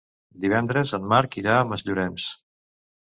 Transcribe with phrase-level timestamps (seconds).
[0.45, 2.27] Divendres en Marc irà a Masllorenç.